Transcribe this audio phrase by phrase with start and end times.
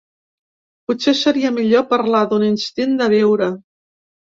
[0.89, 3.53] Potser seria millor parlar d’un ‘instint’ de viure.